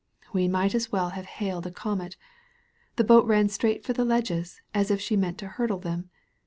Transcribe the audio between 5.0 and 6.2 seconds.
meant to hurdle them.